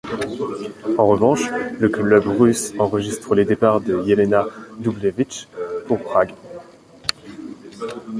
[0.97, 4.47] En revanche, le club russe enregistre les départs de Jelena
[4.81, 5.47] Dubljević
[5.87, 6.33] pour Prague.